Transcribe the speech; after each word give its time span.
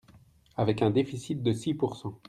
Avec 0.57 0.81
un 0.81 0.89
déficit 0.89 1.43
de 1.43 1.53
six 1.53 1.75
pourcent 1.75 2.19